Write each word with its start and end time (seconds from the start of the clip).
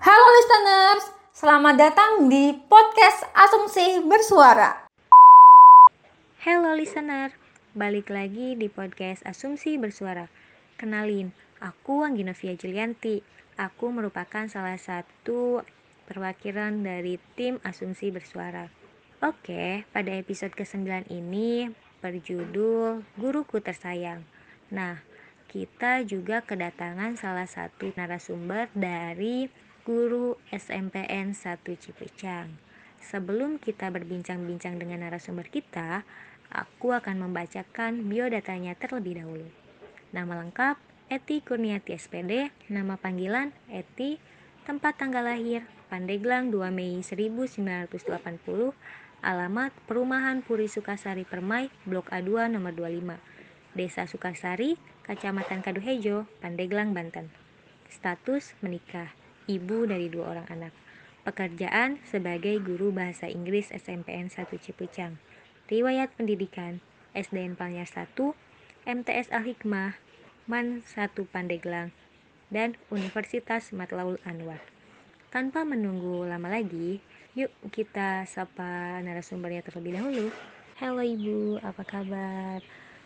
Halo 0.00 0.26
listeners, 0.32 1.04
selamat 1.36 1.76
datang 1.76 2.32
di 2.32 2.56
podcast 2.56 3.20
Asumsi 3.36 4.00
Bersuara. 4.00 4.88
Halo 6.40 6.72
listener, 6.72 7.36
balik 7.76 8.08
lagi 8.08 8.56
di 8.56 8.72
podcast 8.72 9.20
Asumsi 9.28 9.76
Bersuara. 9.76 10.32
Kenalin, 10.80 11.36
aku 11.60 12.00
Angginovia 12.00 12.56
Julianti. 12.56 13.20
Aku 13.60 13.92
merupakan 13.92 14.48
salah 14.48 14.80
satu 14.80 15.60
perwakilan 16.08 16.80
dari 16.80 17.20
tim 17.36 17.60
Asumsi 17.60 18.08
Bersuara. 18.08 18.72
Oke, 19.20 19.84
pada 19.92 20.16
episode 20.16 20.56
ke-9 20.56 21.12
ini 21.12 21.68
berjudul 22.00 23.04
Guruku 23.20 23.60
Tersayang. 23.60 24.24
Nah, 24.72 25.04
kita 25.52 26.08
juga 26.08 26.40
kedatangan 26.40 27.20
salah 27.20 27.44
satu 27.44 27.92
narasumber 28.00 28.72
dari 28.72 29.68
guru 29.80 30.36
SMPN 30.52 31.32
1 31.32 31.64
Cipecang. 31.64 32.52
Sebelum 33.00 33.56
kita 33.56 33.88
berbincang-bincang 33.88 34.76
dengan 34.76 35.08
narasumber 35.08 35.48
kita, 35.48 36.04
aku 36.52 36.92
akan 36.92 37.24
membacakan 37.24 38.04
biodatanya 38.04 38.76
terlebih 38.76 39.24
dahulu. 39.24 39.48
Nama 40.12 40.44
lengkap 40.44 40.76
Eti 41.08 41.40
Kurniati 41.40 41.96
SPD, 41.96 42.52
nama 42.68 43.00
panggilan 43.00 43.56
Eti, 43.72 44.20
tempat 44.68 45.00
tanggal 45.00 45.24
lahir 45.24 45.64
Pandeglang 45.88 46.52
2 46.52 46.70
Mei 46.70 47.00
1980, 47.00 47.90
alamat 49.24 49.72
Perumahan 49.88 50.44
Puri 50.44 50.68
Sukasari 50.68 51.24
Permai, 51.24 51.72
Blok 51.88 52.12
A2 52.12 52.52
nomor 52.52 52.76
25, 52.76 53.16
Desa 53.72 54.04
Sukasari, 54.04 54.76
Kecamatan 55.08 55.64
Kaduhejo, 55.64 56.28
Pandeglang, 56.44 56.92
Banten. 56.92 57.32
Status 57.90 58.54
menikah 58.62 59.19
ibu 59.50 59.82
dari 59.90 60.06
dua 60.06 60.38
orang 60.38 60.46
anak. 60.46 60.72
Pekerjaan 61.26 61.98
sebagai 62.06 62.62
guru 62.62 62.94
bahasa 62.94 63.26
Inggris 63.26 63.74
SMPN 63.74 64.30
1 64.30 64.46
Cipucang. 64.62 65.18
Riwayat 65.66 66.14
pendidikan 66.14 66.78
SDN 67.12 67.58
Panyar 67.58 67.84
1, 67.84 68.14
MTS 68.86 69.28
Al-Hikmah, 69.34 69.98
MAN 70.46 70.86
1 70.86 71.12
Pandeglang, 71.28 71.90
dan 72.48 72.78
Universitas 72.88 73.74
Matlaul 73.74 74.22
Anwar. 74.22 74.62
Tanpa 75.30 75.62
menunggu 75.62 76.26
lama 76.26 76.50
lagi, 76.50 76.98
yuk 77.38 77.50
kita 77.70 78.26
sapa 78.26 78.98
narasumbernya 79.02 79.62
terlebih 79.62 79.98
dahulu. 79.98 80.26
Halo 80.82 81.02
Ibu, 81.04 81.62
apa 81.62 81.82
kabar? 81.86 82.58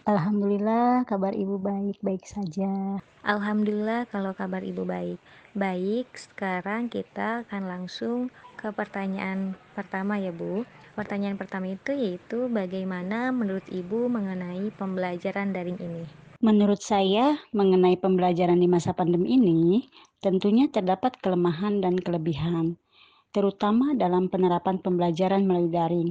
Alhamdulillah 0.04 1.08
kabar 1.08 1.32
ibu 1.32 1.56
baik-baik 1.56 2.28
saja. 2.28 3.00
Alhamdulillah 3.24 4.04
kalau 4.12 4.36
kabar 4.36 4.60
ibu 4.60 4.84
baik. 4.84 5.16
Baik, 5.56 6.12
sekarang 6.12 6.92
kita 6.92 7.48
akan 7.48 7.62
langsung 7.64 8.28
ke 8.60 8.68
pertanyaan 8.68 9.56
pertama 9.72 10.20
ya 10.20 10.28
Bu. 10.28 10.68
Pertanyaan 10.92 11.40
pertama 11.40 11.72
itu 11.72 11.96
yaitu 11.96 12.52
bagaimana 12.52 13.32
menurut 13.32 13.64
ibu 13.72 14.12
mengenai 14.12 14.68
pembelajaran 14.76 15.56
daring 15.56 15.80
ini? 15.80 16.04
Menurut 16.44 16.84
saya, 16.84 17.40
mengenai 17.56 17.96
pembelajaran 17.96 18.60
di 18.60 18.68
masa 18.68 18.92
pandemi 18.92 19.40
ini, 19.40 19.88
tentunya 20.20 20.68
terdapat 20.68 21.16
kelemahan 21.24 21.80
dan 21.80 21.96
kelebihan, 21.96 22.76
terutama 23.32 23.96
dalam 23.96 24.28
penerapan 24.28 24.76
pembelajaran 24.84 25.48
melalui 25.48 25.72
daring. 25.72 26.10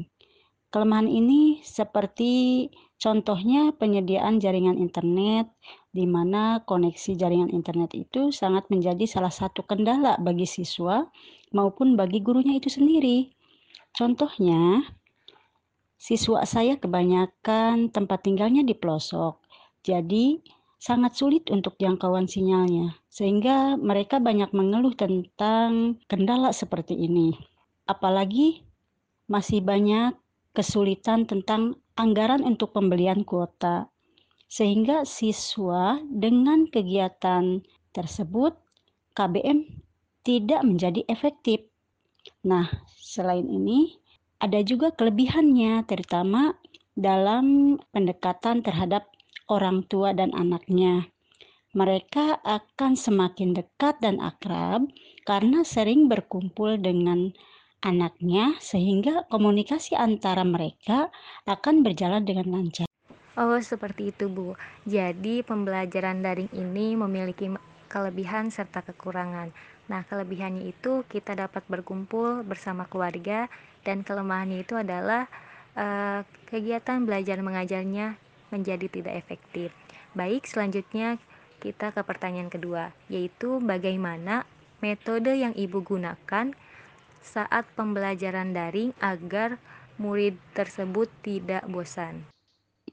Kelemahan 0.73 1.05
ini 1.05 1.61
seperti 1.61 2.65
contohnya 3.03 3.75
penyediaan 3.75 4.39
jaringan 4.39 4.79
internet, 4.79 5.51
di 5.91 6.07
mana 6.07 6.63
koneksi 6.63 7.19
jaringan 7.19 7.51
internet 7.51 7.91
itu 7.91 8.31
sangat 8.31 8.71
menjadi 8.71 9.03
salah 9.03 9.33
satu 9.35 9.67
kendala 9.67 10.15
bagi 10.23 10.47
siswa 10.47 11.03
maupun 11.51 11.99
bagi 11.99 12.23
gurunya 12.23 12.55
itu 12.55 12.71
sendiri. 12.71 13.35
Contohnya, 13.91 14.87
siswa 15.99 16.47
saya 16.47 16.79
kebanyakan 16.79 17.91
tempat 17.91 18.23
tinggalnya 18.23 18.63
di 18.63 18.71
pelosok, 18.71 19.43
jadi 19.83 20.39
sangat 20.79 21.19
sulit 21.19 21.51
untuk 21.51 21.75
jangkauan 21.79 22.31
sinyalnya, 22.31 22.95
sehingga 23.11 23.75
mereka 23.75 24.23
banyak 24.23 24.51
mengeluh 24.55 24.95
tentang 24.95 25.99
kendala 26.07 26.55
seperti 26.55 26.95
ini. 26.95 27.35
Apalagi 27.83 28.63
masih 29.27 29.59
banyak 29.59 30.15
kesulitan 30.55 31.27
tentang 31.27 31.82
anggaran 31.93 32.41
untuk 32.41 32.73
pembelian 32.73 33.21
kuota, 33.25 33.89
sehingga 34.49 35.05
siswa 35.05 36.01
dengan 36.09 36.69
kegiatan 36.69 37.61
tersebut 37.93 38.57
KBM 39.13 39.65
tidak 40.25 40.61
menjadi 40.65 41.05
efektif. 41.09 41.65
Nah, 42.45 42.69
selain 42.97 43.45
ini, 43.45 43.99
ada 44.41 44.59
juga 44.65 44.89
kelebihannya, 44.95 45.85
terutama 45.85 46.57
dalam 46.93 47.77
pendekatan 47.89 48.61
terhadap 48.61 49.09
orang 49.49 49.85
tua 49.89 50.13
dan 50.13 50.33
anaknya. 50.33 51.09
Mereka 51.73 52.45
akan 52.45 52.93
semakin 52.93 53.57
dekat 53.57 53.97
dan 53.97 54.21
akrab 54.21 54.85
karena 55.25 55.65
sering 55.65 56.05
berkumpul 56.05 56.77
dengan 56.77 57.33
anaknya 57.83 58.55
sehingga 58.63 59.27
komunikasi 59.27 59.93
antara 59.99 60.47
mereka 60.47 61.11
akan 61.43 61.83
berjalan 61.83 62.23
dengan 62.23 62.47
lancar. 62.47 62.87
Oh, 63.35 63.59
seperti 63.59 64.15
itu, 64.15 64.31
Bu. 64.31 64.55
Jadi, 64.87 65.43
pembelajaran 65.43 66.23
daring 66.23 66.53
ini 66.55 66.95
memiliki 66.95 67.51
kelebihan 67.91 68.53
serta 68.53 68.85
kekurangan. 68.85 69.51
Nah, 69.91 70.01
kelebihannya 70.07 70.69
itu 70.71 71.03
kita 71.11 71.35
dapat 71.35 71.65
berkumpul 71.67 72.45
bersama 72.47 72.87
keluarga 72.87 73.51
dan 73.83 74.05
kelemahannya 74.05 74.63
itu 74.63 74.79
adalah 74.79 75.27
uh, 75.75 76.23
kegiatan 76.47 77.03
belajar 77.03 77.41
mengajarnya 77.43 78.15
menjadi 78.53 78.87
tidak 78.87 79.17
efektif. 79.17 79.73
Baik, 80.13 80.45
selanjutnya 80.45 81.17
kita 81.57 81.89
ke 81.89 82.01
pertanyaan 82.05 82.53
kedua, 82.53 82.93
yaitu 83.09 83.57
bagaimana 83.59 84.45
metode 84.79 85.33
yang 85.33 85.57
Ibu 85.57 85.81
gunakan 85.81 86.53
saat 87.23 87.65
pembelajaran 87.79 88.51
daring 88.51 88.91
agar 88.99 89.57
murid 89.97 90.35
tersebut 90.53 91.07
tidak 91.23 91.63
bosan? 91.71 92.27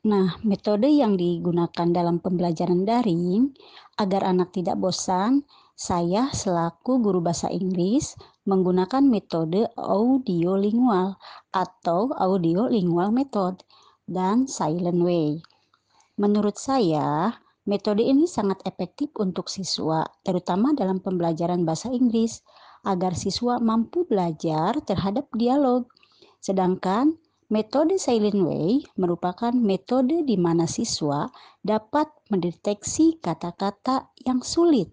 Nah, 0.01 0.41
metode 0.41 0.89
yang 0.89 1.21
digunakan 1.21 1.89
dalam 1.93 2.25
pembelajaran 2.25 2.89
daring 2.89 3.53
agar 4.01 4.25
anak 4.33 4.49
tidak 4.57 4.81
bosan, 4.81 5.45
saya 5.77 6.33
selaku 6.33 7.05
guru 7.05 7.21
bahasa 7.21 7.53
Inggris 7.53 8.17
menggunakan 8.49 9.05
metode 9.05 9.69
audio 9.77 10.57
lingual 10.57 11.21
atau 11.53 12.17
audio 12.17 12.65
lingual 12.73 13.13
method 13.13 13.61
dan 14.09 14.49
silent 14.49 15.05
way. 15.05 15.45
Menurut 16.17 16.57
saya, 16.57 17.37
metode 17.69 18.01
ini 18.01 18.25
sangat 18.25 18.65
efektif 18.65 19.13
untuk 19.21 19.53
siswa, 19.53 20.09
terutama 20.25 20.73
dalam 20.73 21.01
pembelajaran 21.05 21.69
bahasa 21.69 21.93
Inggris 21.93 22.41
agar 22.87 23.13
siswa 23.17 23.61
mampu 23.61 24.09
belajar 24.09 24.79
terhadap 24.85 25.29
dialog. 25.37 25.89
Sedangkan 26.41 27.21
metode 27.51 27.99
silent 28.01 28.41
way 28.41 28.85
merupakan 28.97 29.53
metode 29.53 30.23
di 30.25 30.37
mana 30.39 30.65
siswa 30.71 31.29
dapat 31.61 32.09
mendeteksi 32.31 33.19
kata-kata 33.21 34.15
yang 34.25 34.41
sulit 34.41 34.89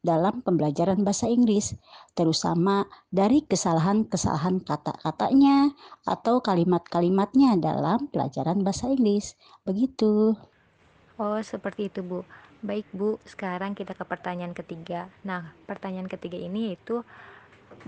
dalam 0.00 0.40
pembelajaran 0.40 1.04
bahasa 1.04 1.28
Inggris, 1.28 1.76
terutama 2.16 2.88
dari 3.12 3.44
kesalahan-kesalahan 3.44 4.64
kata-katanya 4.64 5.76
atau 6.08 6.40
kalimat-kalimatnya 6.40 7.60
dalam 7.60 8.08
pelajaran 8.08 8.64
bahasa 8.64 8.88
Inggris. 8.88 9.36
Begitu. 9.68 10.32
Oh, 11.20 11.40
seperti 11.44 11.92
itu, 11.92 12.00
Bu. 12.00 12.24
Baik, 12.60 12.84
Bu. 12.92 13.16
Sekarang 13.24 13.72
kita 13.72 13.96
ke 13.96 14.04
pertanyaan 14.04 14.52
ketiga. 14.52 15.08
Nah, 15.24 15.56
pertanyaan 15.64 16.12
ketiga 16.12 16.36
ini 16.36 16.72
yaitu 16.72 17.00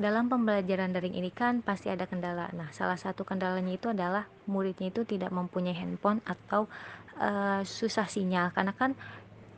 dalam 0.00 0.32
pembelajaran 0.32 0.96
daring 0.96 1.12
ini 1.12 1.28
kan 1.28 1.60
pasti 1.60 1.92
ada 1.92 2.08
kendala. 2.08 2.48
Nah, 2.56 2.72
salah 2.72 2.96
satu 2.96 3.28
kendalanya 3.28 3.76
itu 3.76 3.92
adalah 3.92 4.24
muridnya 4.48 4.88
itu 4.88 5.04
tidak 5.04 5.28
mempunyai 5.28 5.76
handphone 5.76 6.24
atau 6.24 6.72
uh, 7.20 7.60
susah 7.60 8.08
sinyal 8.08 8.48
karena 8.56 8.72
kan 8.72 8.96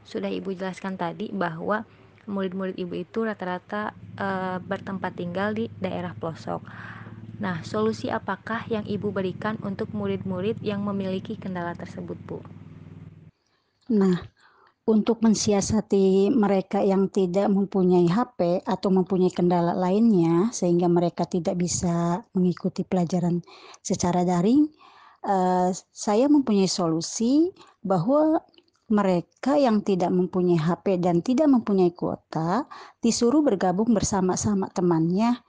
sudah 0.03 0.27
Ibu 0.27 0.59
jelaskan 0.59 0.99
tadi 0.99 1.31
bahwa 1.31 1.87
murid-murid 2.27 2.75
Ibu 2.75 2.95
itu 3.07 3.23
rata-rata 3.23 3.95
uh, 4.19 4.59
bertempat 4.59 5.15
tinggal 5.15 5.55
di 5.55 5.71
daerah 5.79 6.11
pelosok. 6.19 6.67
Nah, 7.39 7.63
solusi 7.63 8.11
apakah 8.11 8.67
yang 8.67 8.83
Ibu 8.83 9.15
berikan 9.15 9.63
untuk 9.63 9.95
murid-murid 9.95 10.59
yang 10.59 10.83
memiliki 10.83 11.39
kendala 11.39 11.79
tersebut, 11.79 12.19
Bu? 12.27 12.43
Nah, 13.93 14.17
untuk 14.85 15.25
mensiasati 15.25 16.29
mereka 16.29 16.85
yang 16.85 17.09
tidak 17.09 17.49
mempunyai 17.49 18.05
HP 18.05 18.61
atau 18.69 18.93
mempunyai 18.93 19.33
kendala 19.33 19.73
lainnya 19.73 20.53
sehingga 20.53 20.93
mereka 20.93 21.25
tidak 21.25 21.57
bisa 21.57 22.21
mengikuti 22.37 22.85
pelajaran 22.85 23.41
secara 23.81 24.29
daring, 24.29 24.69
uh, 25.25 25.73
saya 25.73 26.29
mempunyai 26.29 26.69
solusi 26.69 27.49
bahwa 27.81 28.45
mereka 28.93 29.57
yang 29.57 29.81
tidak 29.81 30.13
mempunyai 30.13 30.61
HP 30.61 31.01
dan 31.01 31.25
tidak 31.25 31.49
mempunyai 31.49 31.97
kuota 31.97 32.69
disuruh 33.01 33.41
bergabung 33.41 33.97
bersama-sama 33.97 34.69
temannya 34.69 35.41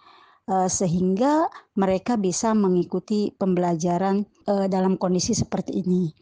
uh, 0.48 0.72
sehingga 0.72 1.52
mereka 1.76 2.16
bisa 2.16 2.56
mengikuti 2.56 3.36
pembelajaran 3.36 4.24
uh, 4.48 4.72
dalam 4.72 4.96
kondisi 4.96 5.36
seperti 5.36 5.84
ini. 5.84 6.16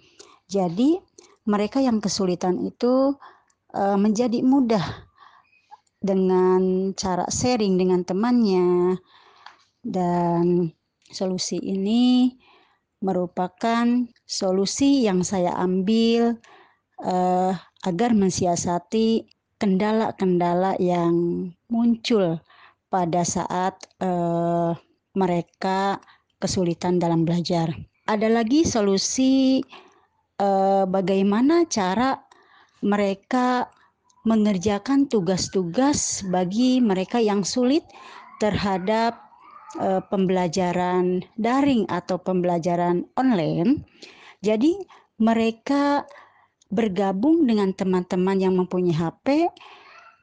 Jadi 0.50 0.98
mereka 1.44 1.84
yang 1.84 2.00
kesulitan 2.00 2.60
itu 2.64 3.16
uh, 3.76 3.98
menjadi 4.00 4.40
mudah 4.44 4.84
dengan 6.04 6.92
cara 6.96 7.28
sharing 7.32 7.80
dengan 7.80 8.04
temannya 8.04 9.00
dan 9.84 10.72
solusi 11.12 11.60
ini 11.60 12.36
merupakan 13.04 14.08
solusi 14.24 15.04
yang 15.04 15.28
saya 15.28 15.52
ambil 15.60 16.40
uh, 17.04 17.52
agar 17.84 18.16
mensiasati 18.16 19.28
kendala-kendala 19.60 20.80
yang 20.80 21.48
muncul 21.68 22.40
pada 22.88 23.28
saat 23.28 23.76
uh, 24.00 24.76
mereka 25.16 26.00
kesulitan 26.40 27.00
dalam 27.00 27.24
belajar. 27.24 27.72
Ada 28.08 28.28
lagi 28.28 28.68
solusi 28.68 29.64
uh, 30.44 30.84
bagaimana 30.84 31.64
cara 31.72 32.20
mereka 32.84 33.72
mengerjakan 34.28 35.08
tugas-tugas 35.08 36.24
bagi 36.28 36.84
mereka 36.84 37.24
yang 37.24 37.48
sulit 37.48 37.84
terhadap 38.44 39.16
uh, 39.80 40.04
pembelajaran 40.12 41.24
daring 41.40 41.88
atau 41.88 42.20
pembelajaran 42.20 43.08
online. 43.16 43.88
Jadi 44.44 44.76
mereka 45.24 46.04
bergabung 46.74 47.46
dengan 47.46 47.72
teman-teman 47.72 48.42
yang 48.42 48.58
mempunyai 48.58 48.98
HP, 48.98 49.48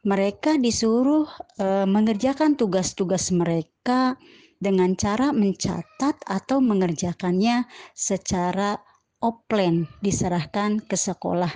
mereka 0.02 0.58
disuruh 0.58 1.30
e, 1.60 1.86
mengerjakan 1.86 2.58
tugas-tugas 2.58 3.30
mereka 3.30 4.18
dengan 4.60 4.92
cara 4.98 5.30
mencatat 5.30 6.20
atau 6.26 6.58
mengerjakannya 6.58 7.64
secara 7.94 8.82
offline 9.20 9.88
diserahkan 10.00 10.80
ke 10.80 10.96
sekolah. 10.96 11.52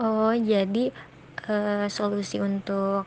Oh, 0.00 0.32
jadi 0.32 0.92
e, 1.48 1.54
solusi 1.92 2.40
untuk 2.40 3.04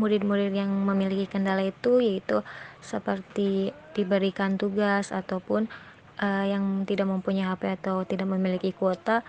murid-murid 0.00 0.56
yang 0.56 0.72
memiliki 0.72 1.28
kendala 1.28 1.60
itu 1.64 2.00
yaitu 2.00 2.40
seperti 2.80 3.76
diberikan 3.92 4.56
tugas 4.56 5.12
ataupun 5.12 5.68
e, 6.16 6.28
yang 6.48 6.88
tidak 6.88 7.08
mempunyai 7.08 7.48
HP 7.48 7.80
atau 7.80 8.04
tidak 8.08 8.28
memiliki 8.28 8.72
kuota 8.72 9.20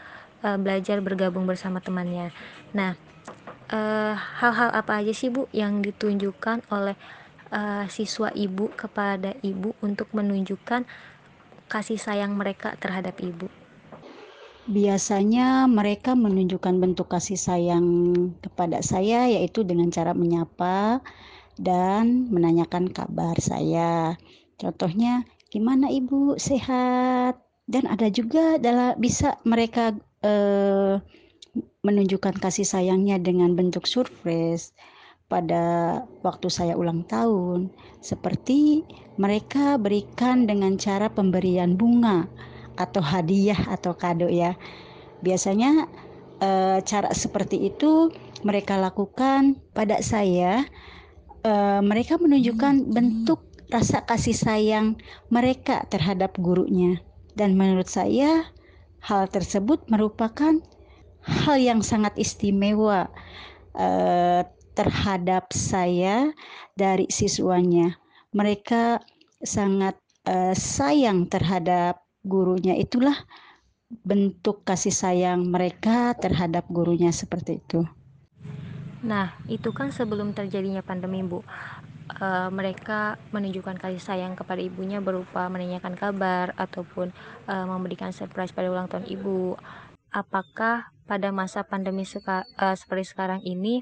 uh, 0.43 0.59
belajar 0.59 0.99
bergabung 0.99 1.47
bersama 1.47 1.79
temannya. 1.79 2.29
Nah, 2.75 2.99
hal 3.71 4.19
hal-hal 4.19 4.69
apa 4.75 5.01
aja 5.01 5.15
sih 5.15 5.31
Bu 5.31 5.49
yang 5.55 5.81
ditunjukkan 5.81 6.67
oleh 6.69 6.93
uh, 7.49 7.87
siswa 7.89 8.29
ibu 8.35 8.69
kepada 8.75 9.33
ibu 9.41 9.73
untuk 9.81 10.11
menunjukkan 10.13 10.85
kasih 11.71 11.97
sayang 11.97 12.35
mereka 12.37 12.75
terhadap 12.77 13.17
ibu? 13.23 13.49
Biasanya 14.63 15.67
mereka 15.67 16.15
menunjukkan 16.15 16.79
bentuk 16.79 17.11
kasih 17.11 17.35
sayang 17.35 18.15
kepada 18.39 18.79
saya 18.79 19.27
yaitu 19.27 19.67
dengan 19.67 19.91
cara 19.91 20.15
menyapa 20.15 21.03
dan 21.59 22.31
menanyakan 22.31 22.87
kabar 22.87 23.35
saya. 23.43 24.15
Contohnya, 24.55 25.27
gimana 25.51 25.91
ibu 25.91 26.39
sehat? 26.39 27.43
Dan 27.67 27.91
ada 27.91 28.07
juga 28.07 28.55
adalah 28.55 28.95
bisa 28.95 29.35
mereka 29.43 29.99
eh, 30.23 30.95
menunjukkan 31.83 32.39
kasih 32.39 32.63
sayangnya 32.63 33.19
dengan 33.19 33.59
bentuk 33.59 33.83
surprise 33.83 34.71
pada 35.27 35.99
waktu 36.23 36.47
saya 36.47 36.79
ulang 36.79 37.03
tahun, 37.11 37.67
seperti 37.99 38.87
mereka 39.19 39.75
berikan 39.75 40.47
dengan 40.47 40.79
cara 40.79 41.11
pemberian 41.11 41.75
bunga 41.75 42.31
atau 42.75 43.01
hadiah 43.01 43.57
atau 43.69 43.93
kado 43.93 44.27
ya. 44.27 44.57
Biasanya 45.21 45.87
eh, 46.41 46.77
cara 46.83 47.09
seperti 47.13 47.69
itu 47.71 48.11
mereka 48.43 48.75
lakukan 48.79 49.59
pada 49.71 50.01
saya. 50.03 50.65
Eh, 51.43 51.81
mereka 51.83 52.19
menunjukkan 52.19 52.91
bentuk 52.91 53.43
rasa 53.71 54.05
kasih 54.05 54.37
sayang 54.37 55.01
mereka 55.33 55.81
terhadap 55.89 56.37
gurunya, 56.37 57.01
dan 57.33 57.57
menurut 57.57 57.89
saya 57.89 58.53
Hal 59.03 59.27
tersebut 59.27 59.83
merupakan 59.91 60.63
hal 61.27 61.57
yang 61.59 61.83
sangat 61.83 62.15
istimewa 62.15 63.11
eh, 63.75 64.47
terhadap 64.79 65.51
saya 65.51 66.31
dari 66.79 67.11
siswanya. 67.11 67.99
Mereka 68.31 69.03
sangat 69.43 69.99
eh, 70.23 70.55
sayang 70.55 71.27
terhadap 71.27 72.02
gurunya. 72.23 72.73
Itulah 72.79 73.15
bentuk 74.01 74.65
kasih 74.65 74.95
sayang 74.95 75.45
mereka 75.45 76.17
terhadap 76.17 76.65
gurunya 76.71 77.13
seperti 77.13 77.61
itu. 77.61 77.85
Nah, 79.03 79.35
itu 79.51 79.69
kan 79.75 79.91
sebelum 79.91 80.31
terjadinya 80.31 80.79
pandemi, 80.79 81.21
Bu 81.21 81.43
uh, 82.19 82.49
mereka 82.49 83.19
menunjukkan 83.31 83.79
kasih 83.79 84.01
sayang 84.01 84.33
kepada 84.35 84.59
ibunya 84.59 84.99
berupa 84.99 85.47
menanyakan 85.47 85.95
kabar 85.95 86.51
ataupun 86.59 87.11
uh, 87.47 87.65
memberikan 87.67 88.11
surprise 88.11 88.51
pada 88.51 88.69
ulang 88.69 88.89
tahun 88.91 89.07
ibu. 89.07 89.55
Apakah 90.13 90.93
pada 91.09 91.29
masa 91.33 91.65
pandemi 91.65 92.05
seka, 92.05 92.45
uh, 92.59 92.75
seperti 92.77 93.11
sekarang 93.11 93.41
ini 93.43 93.81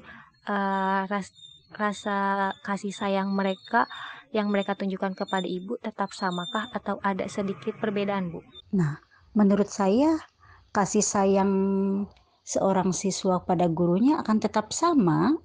ras, 1.06 1.30
rasa 1.70 2.50
kasih 2.66 2.90
sayang 2.90 3.30
mereka 3.30 3.86
yang 4.32 4.48
mereka 4.48 4.72
tunjukkan 4.72 5.12
kepada 5.12 5.44
ibu 5.44 5.76
tetap 5.78 6.16
samakah 6.16 6.72
atau 6.72 6.96
ada 7.04 7.28
sedikit 7.28 7.76
perbedaan, 7.76 8.32
Bu? 8.32 8.40
Nah, 8.72 8.98
menurut 9.36 9.68
saya 9.68 10.16
kasih 10.72 11.04
sayang 11.04 11.52
seorang 12.42 12.90
siswa 12.96 13.44
pada 13.44 13.68
gurunya 13.68 14.18
akan 14.24 14.40
tetap 14.40 14.72
sama 14.72 15.36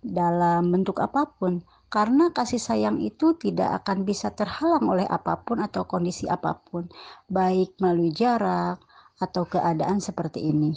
dalam 0.00 0.70
bentuk 0.70 1.02
apa 1.02 1.26
pun 1.36 1.66
karena 1.90 2.30
kasih 2.34 2.58
sayang 2.58 2.98
itu 3.02 3.38
tidak 3.38 3.82
akan 3.82 4.02
bisa 4.02 4.34
terhalang 4.34 4.86
oleh 4.90 5.06
apa 5.06 5.42
pun 5.42 5.62
atau 5.62 5.86
kondisi 5.86 6.26
apa 6.26 6.58
pun, 6.58 6.90
baik 7.30 7.78
melalui 7.78 8.10
jarak 8.10 8.82
atau 9.22 9.46
keadaan 9.46 10.02
seperti 10.02 10.50
ini. 10.50 10.74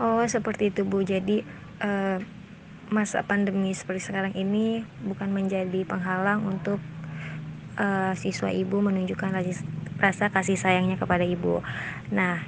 Oh, 0.00 0.24
seperti 0.24 0.72
itu, 0.72 0.84
Bu. 0.84 1.04
Jadi, 1.04 1.40
uh, 1.80 2.20
masa 2.92 3.24
pandemi 3.24 3.72
seperti 3.72 4.12
sekarang 4.12 4.36
ini 4.36 4.84
bukan 5.02 5.32
menjadi 5.32 5.82
penghalang 5.88 6.44
untuk 6.44 6.78
uh, 7.80 8.12
siswa 8.12 8.52
ibu 8.52 8.84
menunjukkan 8.84 9.32
rasa 9.98 10.28
kasih 10.28 10.60
sayangnya 10.60 11.00
kepada 11.00 11.24
ibu. 11.24 11.64
Nah, 12.12 12.44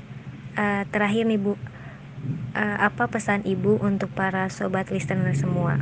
uh, 0.54 0.82
terakhir 0.92 1.24
nih, 1.24 1.40
Bu, 1.40 1.54
uh, 1.54 1.58
apa 2.78 3.08
pesan 3.08 3.42
ibu 3.48 3.80
untuk 3.80 4.12
para 4.12 4.52
sobat 4.52 4.92
listener 4.92 5.32
semua? 5.32 5.80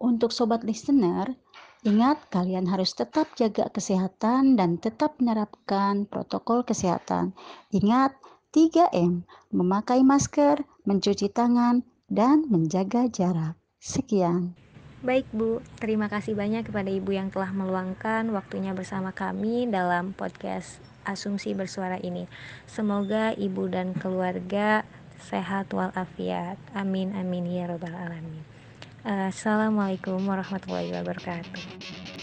Untuk 0.00 0.32
sobat 0.32 0.64
listener, 0.64 1.36
ingat 1.84 2.16
kalian 2.32 2.68
harus 2.68 2.96
tetap 2.96 3.28
jaga 3.36 3.68
kesehatan 3.68 4.56
dan 4.56 4.80
tetap 4.80 5.20
menerapkan 5.20 6.08
protokol 6.08 6.64
kesehatan. 6.64 7.36
Ingat 7.68 8.16
3M, 8.50 9.28
memakai 9.54 10.00
masker, 10.02 10.64
mencuci 10.88 11.30
tangan, 11.30 11.84
dan 12.10 12.44
menjaga 12.50 13.06
jarak. 13.08 13.56
Sekian. 13.80 14.52
Baik 15.00 15.24
Bu, 15.32 15.64
terima 15.80 16.12
kasih 16.12 16.36
banyak 16.36 16.68
kepada 16.68 16.92
Ibu 16.92 17.16
yang 17.16 17.32
telah 17.32 17.48
meluangkan 17.56 18.28
waktunya 18.36 18.76
bersama 18.76 19.16
kami 19.16 19.64
dalam 19.64 20.12
podcast 20.12 20.84
Asumsi 21.08 21.56
Bersuara 21.56 21.96
ini. 22.04 22.28
Semoga 22.68 23.32
Ibu 23.32 23.72
dan 23.72 23.96
keluarga 23.96 24.84
sehat 25.24 25.72
walafiat. 25.72 26.60
Amin 26.76 27.16
amin 27.16 27.48
ya 27.48 27.72
robbal 27.72 27.96
alamin. 27.96 28.44
Assalamualaikum 29.00 30.20
warahmatullahi 30.20 30.92
wabarakatuh. 30.92 32.19